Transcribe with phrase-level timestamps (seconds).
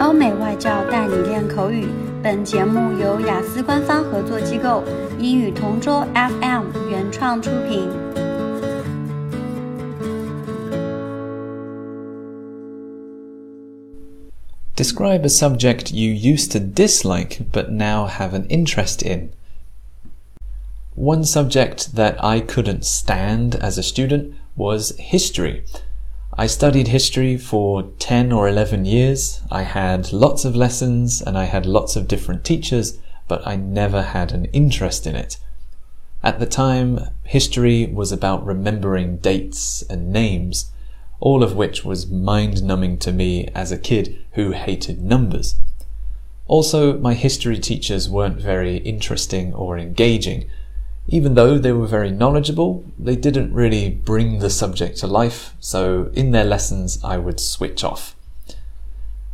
[0.00, 1.86] 欧美外教带你练口语。
[2.24, 4.82] 本节目由雅思官方合作机构
[5.18, 7.88] 英语同桌 FM 原创出品。
[14.74, 19.30] Describe a subject you used to dislike but now have an interest in.
[20.96, 25.64] One subject that I couldn't stand as a student was history.
[26.39, 29.41] I studied history for 10 or 11 years.
[29.51, 34.01] I had lots of lessons and I had lots of different teachers, but I never
[34.01, 35.37] had an interest in it.
[36.23, 40.71] At the time, history was about remembering dates and names,
[41.19, 45.55] all of which was mind numbing to me as a kid who hated numbers.
[46.47, 50.49] Also, my history teachers weren't very interesting or engaging.
[51.11, 56.11] Even though they were very knowledgeable, they didn't really bring the subject to life, so
[56.13, 58.15] in their lessons I would switch off.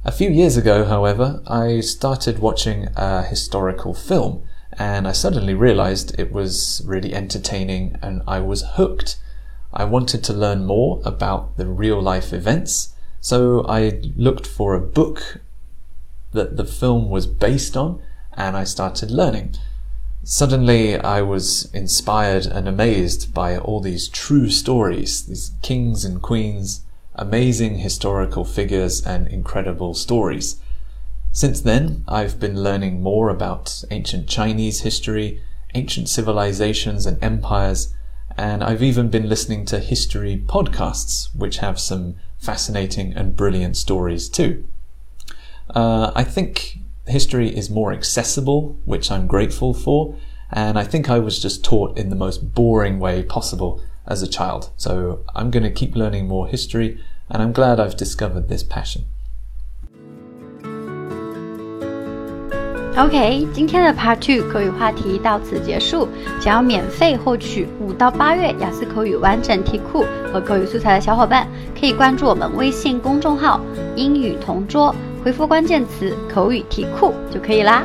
[0.05, 4.43] A few years ago, however, I started watching a historical film
[4.77, 9.17] and I suddenly realized it was really entertaining and I was hooked.
[9.73, 14.79] I wanted to learn more about the real life events, so I looked for a
[14.79, 15.41] book
[16.31, 19.55] that the film was based on and I started learning.
[20.27, 26.81] Suddenly, I was inspired and amazed by all these true stories, these kings and queens,
[27.13, 30.59] amazing historical figures, and incredible stories.
[31.31, 35.43] Since then, I've been learning more about ancient Chinese history,
[35.75, 37.93] ancient civilizations and empires,
[38.35, 44.27] and I've even been listening to history podcasts, which have some fascinating and brilliant stories
[44.27, 44.65] too.
[45.69, 50.14] Uh, I think history is more accessible, which I'm grateful for.
[50.52, 54.26] And I think I was just taught in the most boring way possible as a
[54.26, 54.70] child.
[54.76, 56.98] So I'm going to keep learning more history,
[57.28, 59.04] and I'm glad I've discovered this passion.
[62.96, 66.08] OK，今天的 Part Two 口语话题到此结束。
[66.40, 71.46] 想要免费获取五到八月雅思口语完整题库和口语素材的小伙伴，
[71.78, 73.62] 可以关注我们微信公众号“
[73.94, 74.92] 英语同桌”。
[75.25, 77.83] 回复关键词“口语题库”就可以啦。